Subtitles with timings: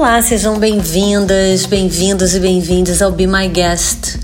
[0.00, 4.16] Olá, sejam bem-vindas, bem-vindos e bem-vindas ao Be My Guest.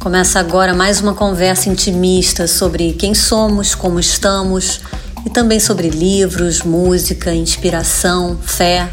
[0.00, 4.80] Começa agora mais uma conversa intimista sobre quem somos, como estamos
[5.24, 8.90] e também sobre livros, música, inspiração, fé.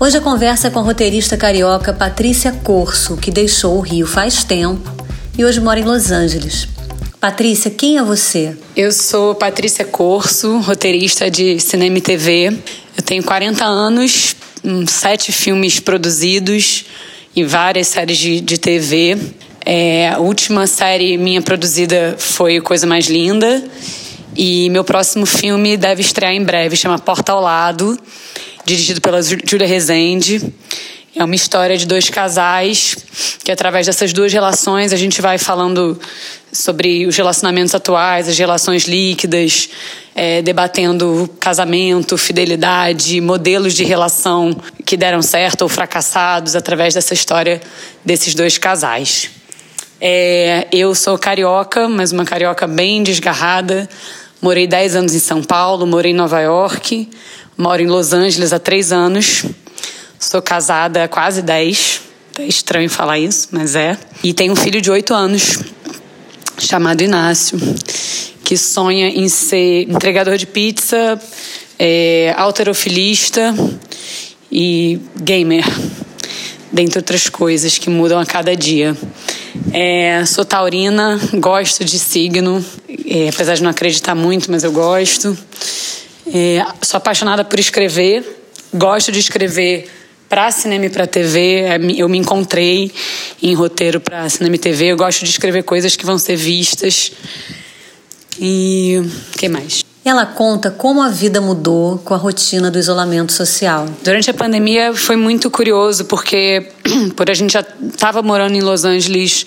[0.00, 4.42] Hoje a conversa é com a roteirista carioca Patrícia Corso, que deixou o Rio faz
[4.42, 4.90] tempo
[5.38, 6.66] e hoje mora em Los Angeles.
[7.20, 8.56] Patrícia, quem é você?
[8.74, 12.48] Eu sou Patrícia Corso, roteirista de cinema e TV.
[12.96, 14.34] Eu tenho 40 anos,
[14.86, 16.84] sete filmes produzidos
[17.34, 19.16] e várias séries de, de TV.
[19.64, 23.62] É, a última série minha produzida foi Coisa Mais Linda.
[24.36, 27.98] E meu próximo filme deve estrear em breve, chama Porta ao Lado,
[28.64, 30.52] dirigido pela Júlia Rezende.
[31.14, 32.96] É uma história de dois casais
[33.42, 36.00] que, através dessas duas relações, a gente vai falando
[36.52, 39.68] sobre os relacionamentos atuais, as relações líquidas,
[40.14, 47.60] é, debatendo casamento, fidelidade, modelos de relação que deram certo ou fracassados através dessa história
[48.04, 49.30] desses dois casais.
[50.00, 53.88] É, eu sou carioca, mas uma carioca bem desgarrada.
[54.40, 57.08] Morei 10 anos em São Paulo, morei em Nova York,
[57.56, 59.44] moro em Los Angeles há três anos.
[60.18, 62.00] Sou casada há quase 10.
[62.38, 63.98] É estranho falar isso, mas é.
[64.24, 65.58] E tenho um filho de 8 anos,
[66.66, 67.58] chamado Inácio,
[68.44, 71.20] que sonha em ser entregador de pizza,
[71.78, 73.54] é, alterofilista
[74.50, 75.64] e gamer,
[76.72, 78.96] dentre outras coisas que mudam a cada dia.
[79.72, 82.64] É, sou taurina, gosto de signo,
[83.06, 85.36] é, apesar de não acreditar muito, mas eu gosto.
[86.32, 88.24] É, sou apaixonada por escrever,
[88.72, 89.88] gosto de escrever
[90.30, 91.62] para cinema e para TV.
[91.62, 92.92] É, eu me encontrei
[93.42, 94.86] em roteiro para cinema e TV.
[94.86, 97.10] Eu gosto de escrever coisas que vão ser vistas.
[98.38, 99.02] E
[99.34, 99.84] o que mais?
[100.04, 103.86] Ela conta como a vida mudou com a rotina do isolamento social.
[104.02, 106.68] Durante a pandemia foi muito curioso, porque
[107.16, 109.44] por a gente já estava morando em Los Angeles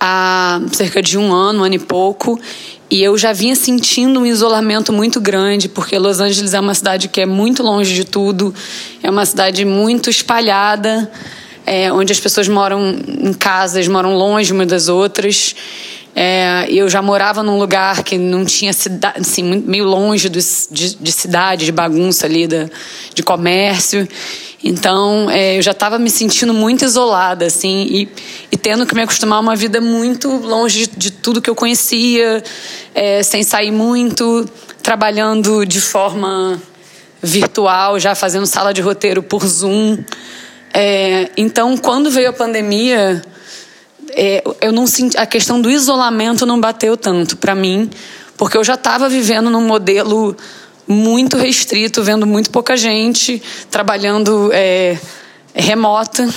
[0.00, 2.40] há cerca de um ano, um ano e pouco,
[2.90, 7.08] e eu já vinha sentindo um isolamento muito grande, porque Los Angeles é uma cidade
[7.08, 8.54] que é muito longe de tudo,
[9.02, 11.10] é uma cidade muito espalhada,
[11.66, 15.54] é, onde as pessoas moram em casas, moram longe umas das outras.
[16.16, 20.38] É, eu já morava num lugar que não tinha cidade, assim, meio longe do,
[20.70, 22.68] de, de, cidade, de bagunça ali, da,
[23.12, 24.06] de comércio.
[24.62, 28.08] Então, é, eu já estava me sentindo muito isolada, assim, e,
[28.50, 31.54] e, tendo que me acostumar a uma vida muito longe de, de tudo que eu
[31.54, 32.42] conhecia,
[32.94, 34.48] é, sem sair muito,
[34.82, 36.62] trabalhando de forma
[37.20, 39.98] virtual, já fazendo sala de roteiro por Zoom.
[40.72, 43.22] É, então, quando veio a pandemia,
[44.14, 47.90] é, eu não senti, a questão do isolamento não bateu tanto para mim,
[48.36, 50.36] porque eu já estava vivendo num modelo
[50.86, 54.98] muito restrito, vendo muito pouca gente, trabalhando é,
[55.54, 56.28] remota.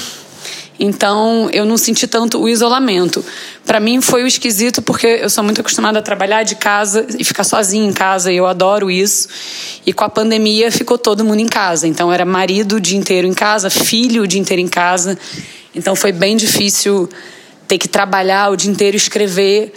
[0.79, 3.25] Então, eu não senti tanto o isolamento.
[3.65, 7.23] Para mim foi o esquisito porque eu sou muito acostumada a trabalhar de casa e
[7.23, 9.27] ficar sozinha em casa, e eu adoro isso.
[9.85, 11.87] E com a pandemia ficou todo mundo em casa.
[11.87, 15.17] Então, era marido o dia inteiro em casa, filho o dia inteiro em casa.
[15.73, 17.09] Então, foi bem difícil
[17.67, 19.73] ter que trabalhar o dia inteiro, escrever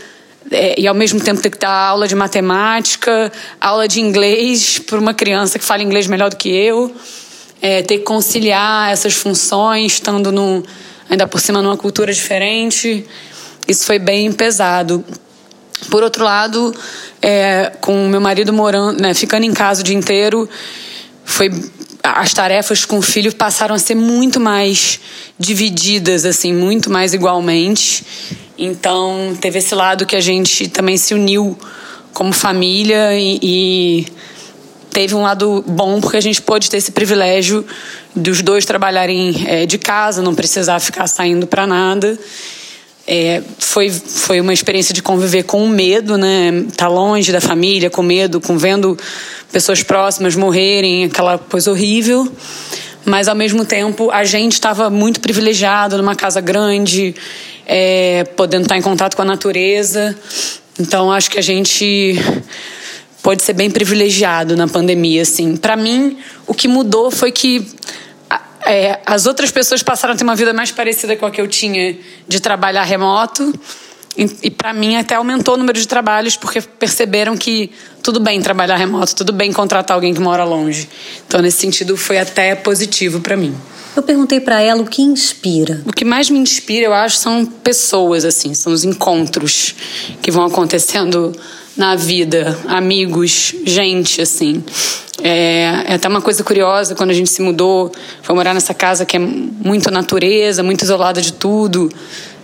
[0.50, 4.98] é, e ao mesmo tempo ter que dar aula de matemática, aula de inglês para
[4.98, 6.94] uma criança que fala inglês melhor do que eu,
[7.60, 10.64] é, ter que conciliar essas funções, estando no,
[11.08, 13.04] ainda por cima numa cultura diferente,
[13.68, 15.04] isso foi bem pesado.
[15.90, 16.74] Por outro lado,
[17.20, 20.48] é, com meu marido morando, né, ficando em casa o dia inteiro,
[21.24, 21.50] foi
[22.02, 25.00] as tarefas com o filho passaram a ser muito mais
[25.38, 28.04] divididas, assim, muito mais igualmente.
[28.58, 31.58] Então, teve esse lado que a gente também se uniu
[32.12, 34.06] como família e, e
[34.90, 37.64] teve um lado bom porque a gente pôde ter esse privilégio
[38.14, 42.18] dos dois trabalharem é, de casa, não precisar ficar saindo para nada.
[43.12, 46.64] É, foi, foi uma experiência de conviver com o medo, né?
[46.76, 48.96] Tá longe da família, com medo, com vendo
[49.50, 52.30] pessoas próximas morrerem, aquela coisa horrível.
[53.04, 57.12] Mas ao mesmo tempo a gente estava muito privilegiado numa casa grande,
[57.66, 60.16] é, podendo estar em contato com a natureza.
[60.78, 62.16] Então acho que a gente
[63.24, 65.56] pode ser bem privilegiado na pandemia, assim.
[65.56, 66.16] Para mim,
[66.46, 67.66] o que mudou foi que
[68.64, 71.48] é, as outras pessoas passaram a ter uma vida mais parecida com a que eu
[71.48, 71.96] tinha
[72.28, 73.52] de trabalhar remoto.
[74.16, 77.70] E, e para mim até aumentou o número de trabalhos porque perceberam que
[78.02, 80.88] tudo bem trabalhar remoto, tudo bem contratar alguém que mora longe.
[81.26, 83.54] Então nesse sentido foi até positivo para mim.
[83.94, 85.82] Eu perguntei para ela o que inspira.
[85.84, 89.74] O que mais me inspira, eu acho, são pessoas assim, são os encontros
[90.22, 91.32] que vão acontecendo
[91.80, 94.62] na vida, amigos, gente, assim.
[95.22, 97.90] É, é até uma coisa curiosa, quando a gente se mudou,
[98.20, 101.90] foi morar nessa casa que é muito natureza, muito isolada de tudo,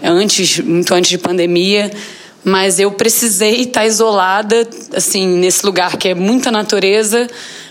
[0.01, 1.91] é antes, muito antes de pandemia,
[2.43, 7.29] mas eu precisei estar isolada, assim, nesse lugar que é muita natureza,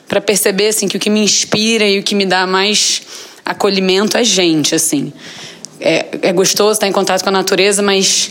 [0.08, 3.02] para perceber, assim, que o que me inspira e o que me dá mais
[3.44, 5.12] acolhimento é gente, assim.
[5.82, 8.30] É, é gostoso estar em contato com a natureza, mas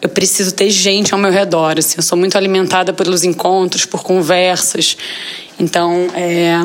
[0.00, 1.78] eu preciso ter gente ao meu redor.
[1.78, 4.96] Assim, eu sou muito alimentada pelos encontros, por conversas.
[5.58, 6.62] Então, é,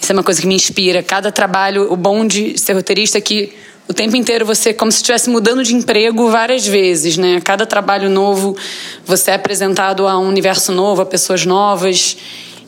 [0.00, 1.02] isso é uma coisa que me inspira.
[1.02, 3.52] Cada trabalho, o bom de ser roteirista é que
[3.86, 7.40] o tempo inteiro você como se estivesse mudando de emprego várias vezes, né?
[7.42, 8.56] Cada trabalho novo
[9.04, 12.16] você é apresentado a um universo novo, a pessoas novas.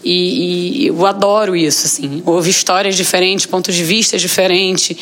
[0.04, 2.22] E, e eu adoro isso, assim.
[2.24, 4.96] Houve histórias diferentes, pontos de vista diferentes,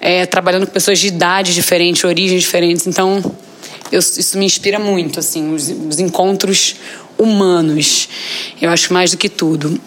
[0.00, 2.86] é, trabalhando com pessoas de idade diferentes, origens diferentes.
[2.86, 3.22] Então,
[3.90, 6.76] eu, isso me inspira muito, assim, os, os encontros
[7.18, 8.08] humanos.
[8.60, 9.80] Eu acho mais do que tudo.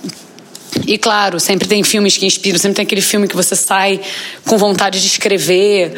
[0.85, 3.99] E claro, sempre tem filmes que inspiram, sempre tem aquele filme que você sai
[4.45, 5.93] com vontade de escrever.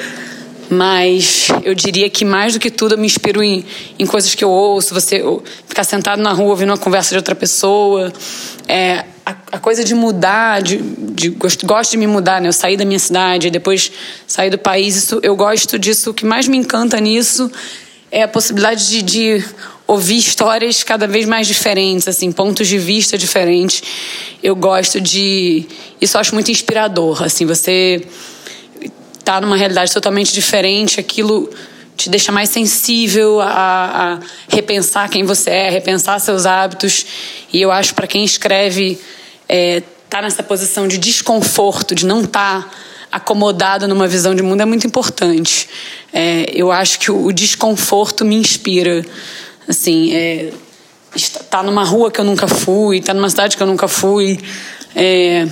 [0.69, 3.65] Mas eu diria que mais do que tudo eu me inspiro em,
[3.99, 5.21] em coisas que eu ouço, você
[5.67, 8.11] ficar sentado na rua ouvindo uma conversa de outra pessoa.
[8.67, 12.47] É, a, a, coisa de mudar, de, de, gosto, gosto de me mudar, né?
[12.47, 13.91] Eu saí da minha cidade, depois
[14.25, 14.95] saí do país.
[14.95, 16.11] Isso, eu gosto disso.
[16.11, 17.51] O que mais me encanta nisso
[18.13, 19.45] é a possibilidade de, de
[19.87, 23.81] ouvir histórias cada vez mais diferentes, assim, pontos de vista diferentes.
[24.41, 25.65] Eu gosto de.
[25.99, 27.23] Isso acho muito inspirador.
[27.23, 28.05] Assim, você
[29.25, 31.49] tá numa realidade totalmente diferente, aquilo
[31.97, 37.07] te deixa mais sensível a, a repensar quem você é, repensar seus hábitos.
[37.51, 38.99] E eu acho para quem escreve
[39.49, 42.71] é, tá nessa posição de desconforto, de não estar tá
[43.13, 45.69] acomodado numa visão de mundo é muito importante.
[46.11, 49.05] É, eu acho que o, desconforto me inspira.
[49.67, 50.51] Assim, é,
[51.49, 54.39] tá numa rua que eu nunca fui, tá numa cidade que eu nunca fui,
[54.95, 55.47] é,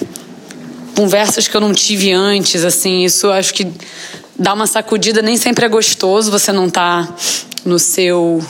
[0.95, 3.71] conversas que eu não tive antes, assim, isso acho que
[4.37, 7.07] dá uma sacudida, nem sempre é gostoso você não tá
[7.63, 8.43] no seu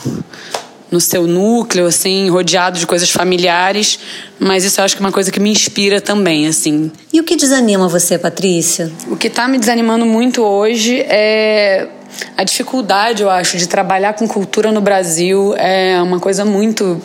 [0.92, 3.98] no seu núcleo, assim, rodeado de coisas familiares,
[4.38, 6.92] mas isso eu acho que é uma coisa que me inspira também, assim.
[7.10, 8.92] E o que desanima você, Patrícia?
[9.08, 11.88] O que está me desanimando muito hoje é
[12.36, 17.00] a dificuldade, eu acho, de trabalhar com cultura no Brasil é uma coisa muito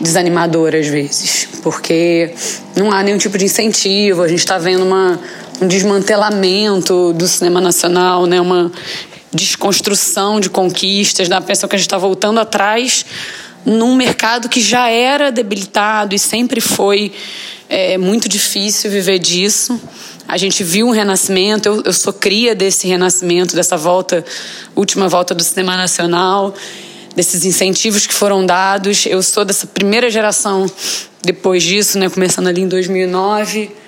[0.00, 2.34] desanimadora às vezes, porque
[2.76, 5.18] não há nenhum tipo de incentivo, a gente está vendo uma,
[5.62, 8.40] um desmantelamento do cinema nacional, né?
[8.40, 8.70] uma
[9.34, 13.04] desconstrução de conquistas, da pessoa que a gente está voltando atrás
[13.64, 17.12] num mercado que já era debilitado e sempre foi
[17.68, 19.80] é, muito difícil viver disso.
[20.28, 24.24] A gente viu um renascimento, eu, eu sou cria desse renascimento, dessa volta,
[24.76, 26.54] última volta do cinema nacional,
[27.16, 29.06] desses incentivos que foram dados.
[29.06, 30.70] Eu sou dessa primeira geração
[31.22, 33.83] depois disso, né, começando ali em 2009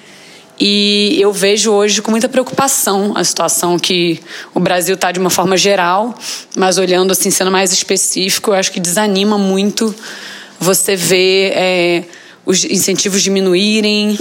[0.58, 4.20] e eu vejo hoje com muita preocupação a situação que
[4.54, 6.14] o Brasil está de uma forma geral,
[6.56, 9.94] mas olhando assim, sendo mais específico, eu acho que desanima muito
[10.58, 12.04] você ver é,
[12.46, 14.16] os incentivos diminuírem,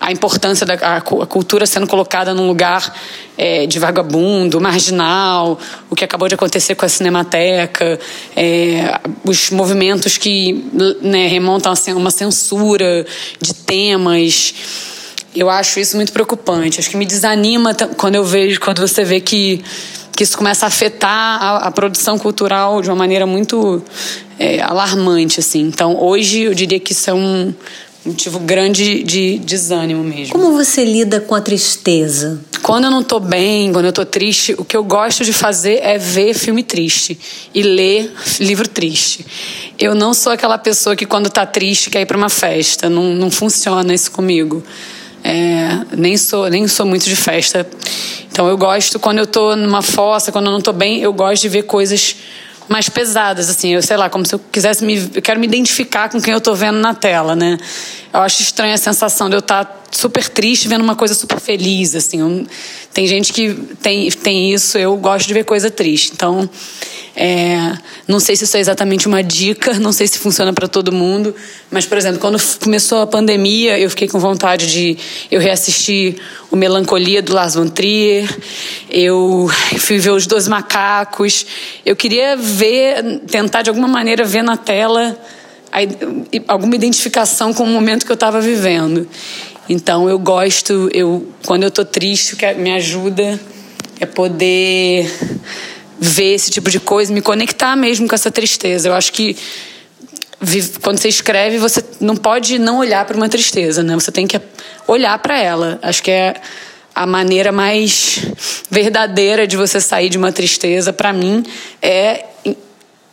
[0.00, 2.94] a importância da a, a cultura sendo colocada num lugar
[3.36, 5.58] é, de vagabundo, marginal,
[5.90, 7.98] o que acabou de acontecer com a Cinemateca,
[8.36, 10.64] é, os movimentos que
[11.02, 13.04] né, remontam a uma censura
[13.40, 14.54] de temas.
[15.36, 16.80] Eu acho isso muito preocupante.
[16.80, 19.62] Acho que me desanima quando eu vejo, quando você vê que,
[20.16, 23.82] que isso começa a afetar a, a produção cultural de uma maneira muito
[24.38, 25.60] é, alarmante, assim.
[25.60, 27.52] Então, hoje eu diria que isso é um
[28.02, 30.32] motivo grande de desânimo mesmo.
[30.32, 32.40] Como você lida com a tristeza?
[32.62, 35.80] Quando eu não tô bem, quando eu tô triste, o que eu gosto de fazer
[35.82, 37.18] é ver filme triste
[37.54, 39.26] e ler livro triste.
[39.78, 42.88] Eu não sou aquela pessoa que quando tá triste quer ir para uma festa.
[42.88, 44.64] Não, não funciona isso comigo.
[45.28, 47.66] É, nem sou nem sou muito de festa.
[48.30, 51.42] Então eu gosto quando eu tô numa fossa, quando eu não tô bem, eu gosto
[51.42, 52.14] de ver coisas
[52.68, 55.10] mais pesadas, assim, eu sei lá, como se eu quisesse me.
[55.14, 57.58] Eu quero me identificar com quem eu tô vendo na tela, né?
[58.14, 61.40] Eu acho estranha a sensação de eu estar tá super triste vendo uma coisa super
[61.40, 62.20] feliz, assim.
[62.20, 62.46] Eu,
[62.94, 63.52] tem gente que
[63.82, 66.12] tem, tem isso, eu gosto de ver coisa triste.
[66.14, 66.48] Então,
[67.18, 67.72] é,
[68.06, 71.34] não sei se isso é exatamente uma dica, não sei se funciona para todo mundo,
[71.70, 74.98] mas, por exemplo, quando começou a pandemia, eu fiquei com vontade de.
[75.30, 76.16] Eu reassistir
[76.50, 78.28] o Melancolia do Lars von Trier,
[78.90, 81.46] eu fui ver Os Dois Macacos,
[81.86, 85.18] eu queria ver, tentar de alguma maneira ver na tela
[86.48, 89.06] alguma identificação com o momento que eu estava vivendo.
[89.68, 93.38] Então eu gosto, eu quando eu estou triste, o que me ajuda
[94.00, 95.10] é poder
[95.98, 98.88] ver esse tipo de coisa, me conectar mesmo com essa tristeza.
[98.88, 99.36] Eu acho que
[100.82, 103.94] quando você escreve, você não pode não olhar para uma tristeza, né?
[103.94, 104.40] Você tem que
[104.86, 105.78] olhar para ela.
[105.82, 106.34] Acho que é
[106.94, 108.26] a maneira mais
[108.70, 111.44] verdadeira de você sair de uma tristeza, para mim,
[111.82, 112.24] é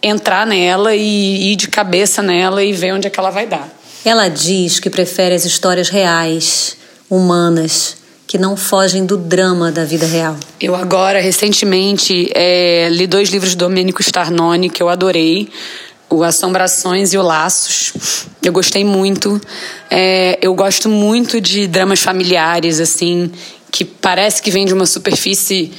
[0.01, 3.69] entrar nela e ir de cabeça nela e ver onde é que ela vai dar.
[4.03, 6.77] Ela diz que prefere as histórias reais,
[7.09, 7.97] humanas,
[8.33, 10.35] que não fogem do drama da vida real.
[10.59, 15.49] Eu agora, recentemente, é, li dois livros do Domênico Starnoni que eu adorei
[16.09, 17.93] o Assombrações e o Laços.
[18.41, 19.39] Eu gostei muito.
[19.87, 23.31] É, eu gosto muito de dramas familiares, assim,
[23.71, 25.71] que parece que vem de uma superfície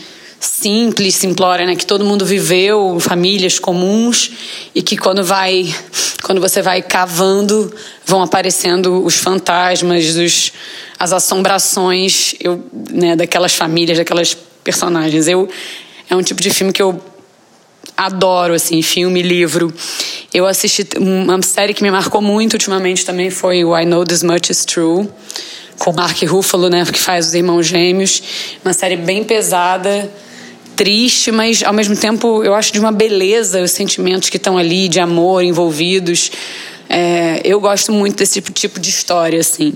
[0.44, 1.76] simples, simplória, né?
[1.76, 4.30] Que todo mundo viveu, famílias comuns,
[4.74, 5.74] e que quando vai,
[6.22, 7.74] quando você vai cavando,
[8.06, 10.52] vão aparecendo os fantasmas, os,
[10.98, 13.16] as assombrações, eu, né?
[13.16, 15.28] Daquelas famílias, daquelas personagens.
[15.28, 15.48] Eu
[16.08, 17.00] é um tipo de filme que eu
[17.96, 19.72] adoro, assim, filme, livro.
[20.32, 24.22] Eu assisti uma série que me marcou muito ultimamente também foi o I Know This
[24.22, 25.08] Much Is True,
[25.78, 28.22] com Mark Ruffalo, né, que faz os Irmãos Gêmeos.
[28.64, 30.10] Uma série bem pesada,
[30.76, 34.88] triste, mas ao mesmo tempo eu acho de uma beleza os sentimentos que estão ali,
[34.88, 36.30] de amor envolvidos.
[36.88, 39.74] É, eu gosto muito desse tipo, de história, assim.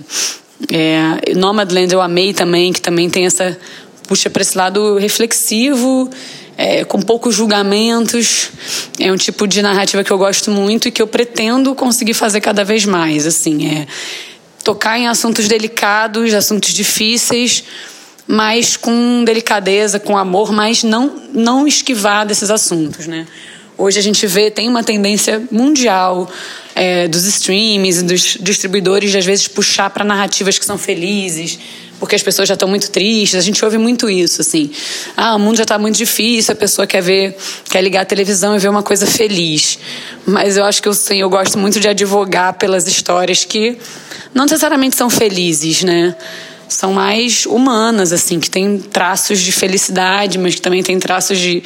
[0.71, 3.57] É, Nomadland eu amei também, que também tem essa
[4.07, 6.11] puxa para esse lado reflexivo
[6.59, 8.50] é, com poucos julgamentos.
[8.99, 12.40] É um tipo de narrativa que eu gosto muito e que eu pretendo conseguir fazer
[12.40, 13.26] cada vez mais.
[13.26, 13.87] Assim, é
[14.64, 17.62] tocar em assuntos delicados, assuntos difíceis,
[18.31, 23.27] mas com delicadeza, com amor, mas não não esquivar desses assuntos, né?
[23.77, 26.31] Hoje a gente vê tem uma tendência mundial
[26.75, 31.59] é, dos streams, dos distribuidores de às vezes puxar para narrativas que são felizes,
[31.99, 33.39] porque as pessoas já estão muito tristes.
[33.39, 34.71] A gente ouve muito isso, assim.
[35.17, 37.37] Ah, o mundo já está muito difícil, a pessoa quer ver,
[37.71, 39.79] quer ligar a televisão e ver uma coisa feliz.
[40.27, 43.79] Mas eu acho que eu, sim, eu gosto muito de advogar pelas histórias que
[44.35, 46.15] não necessariamente são felizes, né?
[46.69, 51.63] São mais humanas, assim, que têm traços de felicidade, mas que também têm traços de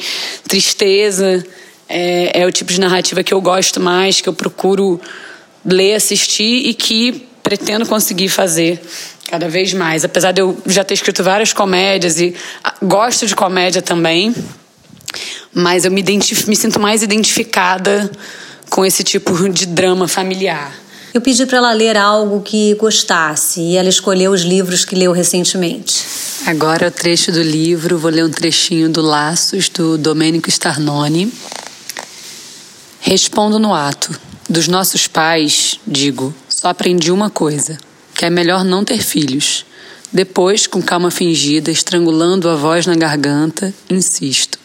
[0.47, 1.45] tristeza.
[1.89, 4.99] É, é o tipo de narrativa que eu gosto mais, que eu procuro
[5.65, 8.81] ler, assistir e que pretendo conseguir fazer
[9.27, 10.05] cada vez mais.
[10.05, 12.33] Apesar de eu já ter escrito várias comédias e
[12.63, 14.33] ah, gosto de comédia também,
[15.53, 18.09] mas eu me, me sinto mais identificada
[18.69, 20.82] com esse tipo de drama familiar.
[21.13, 25.11] Eu pedi para ela ler algo que gostasse e ela escolheu os livros que leu
[25.11, 26.03] recentemente.
[26.47, 31.31] Agora o trecho do livro, vou ler um trechinho do Laços do Domênico Starnoni.
[32.99, 34.19] Respondo no ato.
[34.49, 37.77] Dos nossos pais, digo, só aprendi uma coisa
[38.15, 39.65] que é melhor não ter filhos.
[40.11, 44.62] Depois, com calma fingida, estrangulando a voz na garganta, insisto.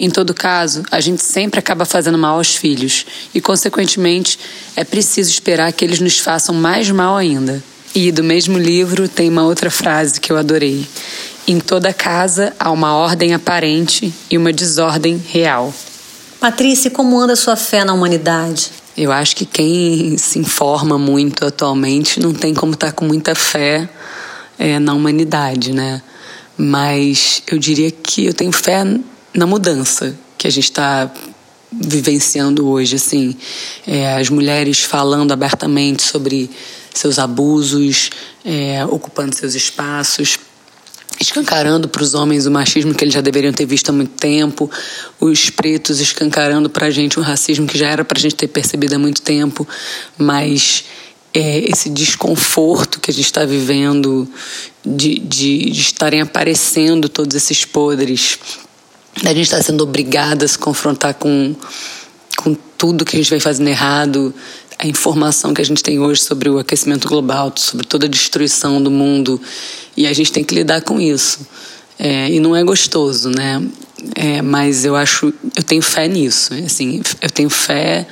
[0.00, 3.04] Em todo caso, a gente sempre acaba fazendo mal aos filhos
[3.34, 4.38] e, consequentemente,
[4.74, 7.62] é preciso esperar que eles nos façam mais mal ainda.
[7.94, 10.86] E do mesmo livro tem uma outra frase que eu adorei.
[11.46, 15.74] Em toda casa há uma ordem aparente e uma desordem real.
[16.40, 18.70] Patrícia, como anda a sua fé na humanidade?
[18.96, 23.34] Eu acho que quem se informa muito atualmente não tem como estar tá com muita
[23.34, 23.86] fé
[24.58, 26.00] é, na humanidade, né?
[26.56, 28.82] Mas eu diria que eu tenho fé
[29.34, 31.10] na mudança que a gente está
[31.72, 33.36] vivenciando hoje, assim,
[33.86, 36.50] é, as mulheres falando abertamente sobre
[36.92, 38.10] seus abusos,
[38.44, 40.38] é, ocupando seus espaços,
[41.20, 44.70] escancarando para os homens o machismo que eles já deveriam ter visto há muito tempo,
[45.20, 48.48] os pretos escancarando para a gente o racismo que já era para a gente ter
[48.48, 49.68] percebido há muito tempo,
[50.18, 50.84] mas
[51.32, 54.28] é, esse desconforto que a gente está vivendo
[54.84, 58.38] de, de, de estarem aparecendo todos esses podres,
[59.24, 61.54] a gente está sendo obrigada a se confrontar com,
[62.36, 64.34] com tudo que a gente vem fazendo errado,
[64.78, 68.82] a informação que a gente tem hoje sobre o aquecimento global, sobre toda a destruição
[68.82, 69.40] do mundo,
[69.96, 71.46] e a gente tem que lidar com isso.
[71.98, 73.62] É, e não é gostoso, né?
[74.14, 76.54] É, mas eu acho, eu tenho fé nisso.
[76.54, 78.06] Assim, eu tenho fé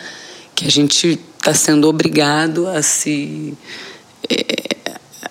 [0.55, 3.55] que a gente está sendo obrigado a se
[4.29, 4.68] é,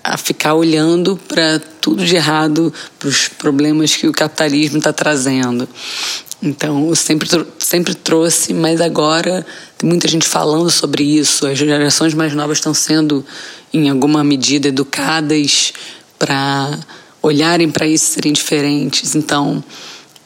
[0.03, 5.67] a ficar olhando para tudo de errado, para os problemas que o capitalismo está trazendo.
[6.41, 7.27] Então, eu sempre,
[7.58, 9.46] sempre trouxe, mas agora
[9.77, 11.48] tem muita gente falando sobre isso.
[11.48, 13.25] As gerações mais novas estão sendo,
[13.74, 15.74] em alguma medida, educadas
[16.20, 16.77] para
[17.22, 19.15] olharem para isso serem diferentes.
[19.15, 19.63] Então,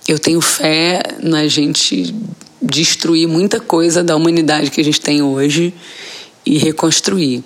[0.08, 2.14] eu tenho fé na gente
[2.62, 5.74] destruir muita coisa da humanidade que a gente tem hoje
[6.46, 7.44] e reconstruir.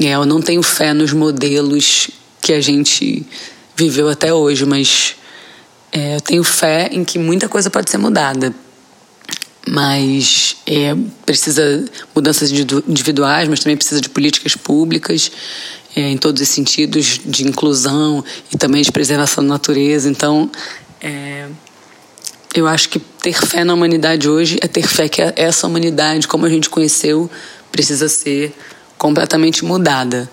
[0.00, 2.08] É, eu não tenho fé nos modelos
[2.40, 3.26] que a gente
[3.76, 5.16] viveu até hoje, mas
[5.92, 8.54] é, eu tenho fé em que muita coisa pode ser mudada.
[9.70, 10.94] mas é,
[11.26, 15.30] precisa mudanças individuais, mas também precisa de políticas públicas
[15.94, 20.08] é, em todos os sentidos de inclusão e também de preservação da natureza.
[20.08, 20.50] Então,
[21.00, 21.48] é,
[22.54, 26.46] eu acho que ter fé na humanidade hoje é ter fé que essa humanidade, como
[26.46, 27.30] a gente conheceu,
[27.70, 28.54] precisa ser
[28.98, 30.30] completamente mudada.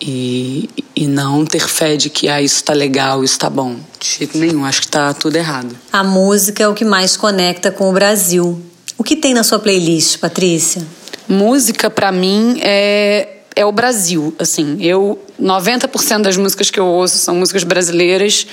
[0.00, 3.76] E, e não ter fé de que ah, isso está legal, isso está bom.
[3.98, 5.76] De jeito nenhum, acho que está tudo errado.
[5.92, 8.62] A música é o que mais conecta com o Brasil.
[8.96, 10.86] O que tem na sua playlist, Patrícia?
[11.28, 14.76] Música, para mim, é é o Brasil, assim.
[14.80, 18.46] Eu 90% das músicas que eu ouço são músicas brasileiras.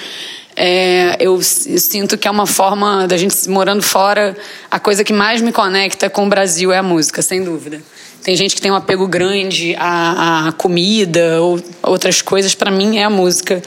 [0.55, 4.38] É, eu, sinto que é uma forma da gente morando fora.
[4.71, 7.81] A coisa que mais me conecta com o Brasil é a música, sem dúvida.
[8.24, 12.55] Tem gente que tem um apego grande à, à comida ou outras coisas.
[12.55, 13.62] Para mim é a música.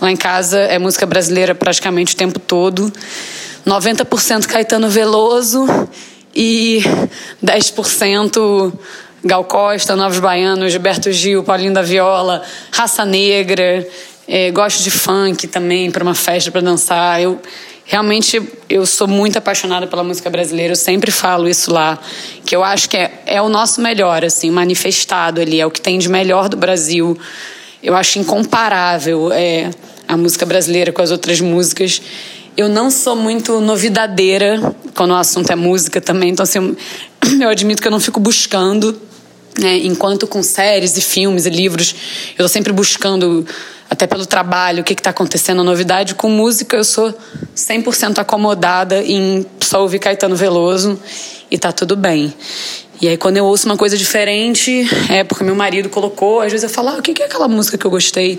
[0.00, 2.92] Lá em casa é música brasileira praticamente o tempo todo.
[3.66, 5.66] 90% Caetano Veloso
[6.34, 6.82] e
[7.42, 8.72] 10%
[9.24, 13.86] Gal Costa, Novos Baianos, Gilberto Gil, Paulinho da Viola, Raça Negra.
[14.26, 17.20] É, gosto de funk também para uma festa para dançar.
[17.20, 17.40] Eu
[17.84, 20.72] realmente eu sou muito apaixonada pela música brasileira.
[20.72, 21.98] Eu sempre falo isso lá,
[22.44, 25.80] que eu acho que é, é o nosso melhor, assim, manifestado ali, é o que
[25.80, 27.18] tem de melhor do Brasil.
[27.82, 29.70] Eu acho incomparável é,
[30.08, 32.00] a música brasileira com as outras músicas.
[32.56, 36.76] Eu não sou muito novidadeira quando o assunto é música também, então assim,
[37.40, 38.98] eu admito que eu não fico buscando
[39.58, 39.78] né?
[39.78, 41.94] Enquanto com séries e filmes e livros,
[42.30, 43.46] eu estou sempre buscando,
[43.88, 46.14] até pelo trabalho, o que está acontecendo, a novidade.
[46.14, 47.14] Com música, eu sou
[47.56, 50.98] 100% acomodada em só ouvir Caetano Veloso
[51.50, 52.34] e tá tudo bem.
[53.00, 56.64] E aí, quando eu ouço uma coisa diferente, é porque meu marido colocou, às vezes
[56.64, 58.38] eu falo, ah, o que é aquela música que eu gostei?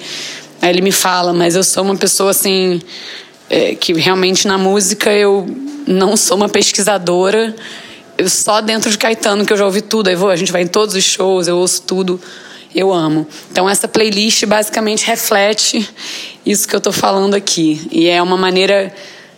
[0.61, 2.81] Aí ele me fala, mas eu sou uma pessoa assim.
[3.47, 5.45] É, que realmente na música eu
[5.85, 7.55] não sou uma pesquisadora
[8.27, 10.09] só dentro de Caetano que eu já ouvi tudo.
[10.09, 12.19] Aí vou, a gente vai em todos os shows, eu ouço tudo.
[12.73, 13.25] Eu amo.
[13.51, 15.87] Então essa playlist basicamente reflete
[16.45, 17.87] isso que eu tô falando aqui.
[17.91, 18.93] E é uma maneira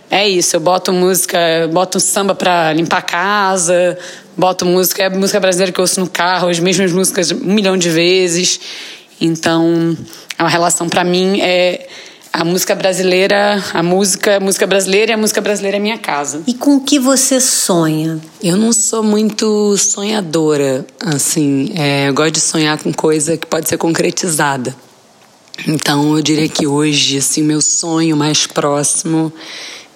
[0.09, 1.37] é isso, eu boto música,
[1.71, 3.97] boto samba para limpar a casa,
[4.37, 7.75] boto música, é música brasileira que eu ouço no carro, as mesmas músicas um milhão
[7.75, 8.59] de vezes.
[9.19, 9.97] Então,
[10.37, 11.87] a relação para mim é
[12.31, 16.43] a música brasileira, a música, a música brasileira e a música brasileira é minha casa.
[16.47, 18.19] E com o que você sonha?
[18.41, 23.67] Eu não sou muito sonhadora, assim, é, eu gosto de sonhar com coisa que pode
[23.67, 24.75] ser concretizada.
[25.67, 29.33] Então, eu diria que hoje, assim, meu sonho mais próximo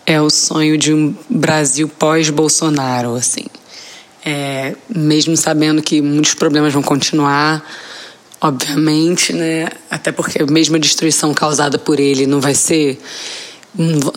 [0.06, 3.46] é o sonho de um Brasil pós-Bolsonaro, assim.
[4.26, 7.64] É, mesmo sabendo que muitos problemas vão continuar,
[8.42, 9.70] obviamente, né?
[9.90, 13.00] Até porque a destruição causada por ele não vai ser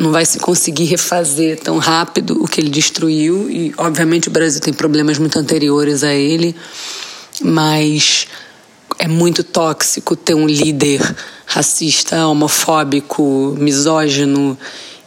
[0.01, 4.61] não vai se conseguir refazer tão rápido o que ele destruiu e obviamente o Brasil
[4.61, 6.57] tem problemas muito anteriores a ele,
[7.41, 8.27] mas
[8.99, 11.01] é muito tóxico ter um líder
[11.47, 14.59] racista, homofóbico, misógino.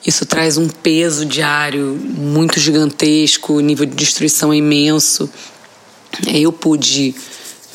[0.05, 5.29] Isso traz um peso diário muito gigantesco, nível de destruição é imenso.
[6.25, 7.13] Eu pude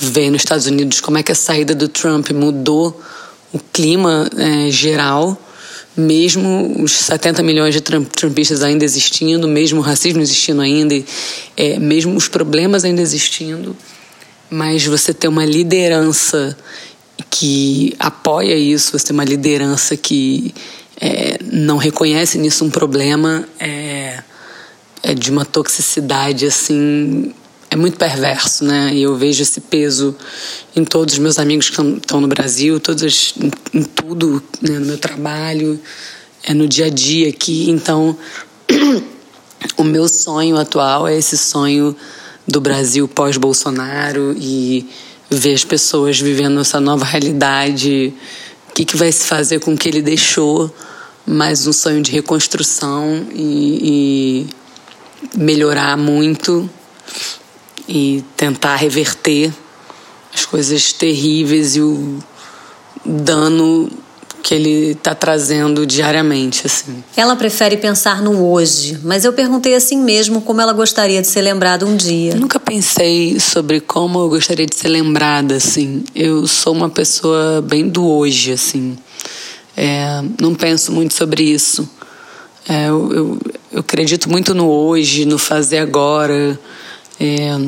[0.02, 3.00] ver nos Estados Unidos como é que a saída do Trump mudou
[3.52, 5.40] o clima é, geral,
[5.96, 10.94] mesmo os 70 milhões de trumpistas ainda existindo, mesmo o racismo existindo ainda,
[11.56, 13.76] é, mesmo os problemas ainda existindo,
[14.50, 16.56] mas você ter uma liderança
[17.30, 20.54] que apoia isso, você ter uma liderança que
[21.00, 24.22] é, não reconhece nisso um problema, é,
[25.02, 27.34] é de uma toxicidade assim
[27.72, 28.92] é muito perverso, né?
[28.92, 30.14] E eu vejo esse peso
[30.76, 33.34] em todos os meus amigos que estão no Brasil, todos
[33.72, 34.78] em tudo, né?
[34.78, 35.80] no meu trabalho,
[36.44, 37.70] é no dia a dia aqui.
[37.70, 38.14] Então,
[39.78, 41.96] o meu sonho atual é esse sonho
[42.46, 44.86] do Brasil pós-Bolsonaro e
[45.30, 48.12] ver as pessoas vivendo essa nova realidade.
[48.68, 50.70] O que, que vai se fazer com o que ele deixou?
[51.26, 54.44] Mais um sonho de reconstrução e,
[55.34, 56.68] e melhorar muito
[57.92, 59.52] e tentar reverter
[60.34, 62.18] as coisas terríveis e o
[63.04, 63.90] dano
[64.42, 67.04] que ele está trazendo diariamente, assim.
[67.14, 71.42] Ela prefere pensar no hoje, mas eu perguntei assim mesmo como ela gostaria de ser
[71.42, 72.34] lembrada um dia.
[72.34, 76.02] nunca pensei sobre como eu gostaria de ser lembrada, assim.
[76.14, 78.96] Eu sou uma pessoa bem do hoje, assim.
[79.76, 81.86] É, não penso muito sobre isso.
[82.66, 83.38] É, eu, eu,
[83.70, 86.58] eu acredito muito no hoje, no fazer agora.
[87.20, 87.58] É,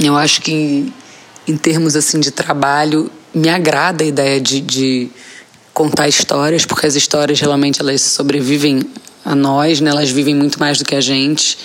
[0.00, 0.92] eu acho que
[1.46, 5.08] em termos assim de trabalho me agrada a ideia de, de
[5.72, 8.82] contar histórias porque as histórias realmente elas sobrevivem
[9.24, 9.90] a nós, né?
[9.90, 11.58] Elas vivem muito mais do que a gente.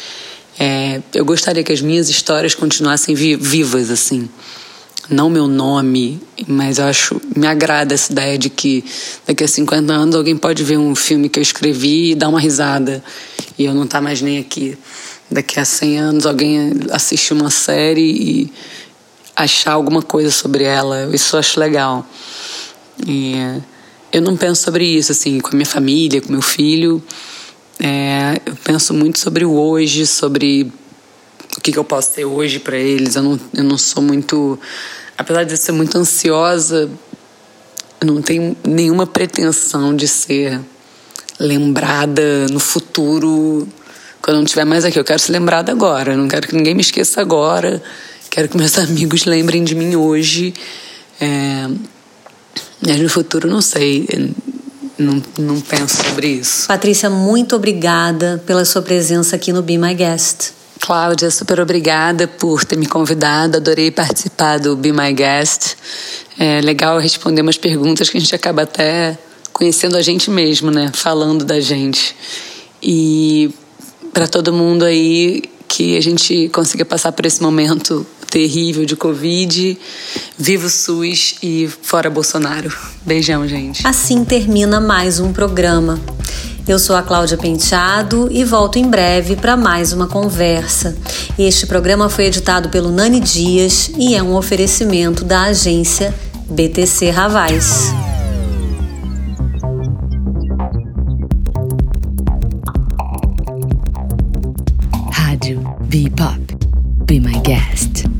[0.57, 4.29] É, eu gostaria que as minhas histórias continuassem vi vivas, assim.
[5.09, 7.21] Não meu nome, mas eu acho.
[7.35, 8.83] Me agrada essa ideia de que
[9.25, 12.39] daqui a 50 anos alguém pode ver um filme que eu escrevi e dar uma
[12.39, 13.03] risada.
[13.57, 14.77] E eu não estar tá mais nem aqui.
[15.35, 18.53] Daqui a 100 anos alguém assistir uma série e
[19.35, 21.13] achar alguma coisa sobre ela.
[21.13, 22.07] Isso eu acho legal.
[23.05, 23.35] E
[24.13, 27.03] eu não penso sobre isso, assim, com a minha família, com meu filho.
[27.77, 30.71] É, eu penso muito sobre o hoje, sobre
[31.57, 33.17] o que, que eu posso ter hoje para eles.
[33.17, 34.57] Eu não, eu não sou muito.
[35.17, 36.89] Apesar de ser muito ansiosa,
[37.99, 40.61] eu não tenho nenhuma pretensão de ser
[41.37, 43.67] lembrada no futuro,
[44.25, 44.97] quando eu não estiver mais aqui.
[44.97, 46.13] Eu quero ser lembrada agora.
[46.13, 47.81] Eu não quero que ninguém me esqueça agora.
[48.31, 50.51] Quero que meus amigos lembrem de mim hoje.
[51.21, 51.69] É,
[52.81, 54.33] mas no futuro, não sei.
[54.97, 56.67] Não, não penso sobre isso.
[56.67, 60.53] Patrícia, muito obrigada pela sua presença aqui no Be My Guest.
[60.79, 63.57] Cláudia, super obrigada por ter me convidado.
[63.57, 65.75] Adorei participar do Be My Guest.
[66.39, 69.19] É legal responder umas perguntas que a gente acaba até
[69.53, 70.89] conhecendo a gente mesmo, né?
[70.95, 72.15] Falando da gente.
[72.81, 73.53] E
[74.15, 79.77] para todo mundo aí que a gente consiga passar por esse momento terrível de Covid.
[80.37, 82.73] Viva o SUS e fora Bolsonaro.
[83.05, 83.85] Beijão, gente.
[83.85, 85.99] Assim termina mais um programa.
[86.65, 90.95] Eu sou a Cláudia Penteado e volto em breve para mais uma conversa.
[91.37, 96.15] Este programa foi editado pelo Nani Dias e é um oferecimento da agência
[96.49, 97.93] BTC Ravais.
[105.95, 107.05] Rádio Be Pop.
[107.05, 108.14] Be My Guest.